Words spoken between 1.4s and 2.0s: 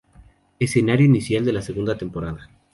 de la segunda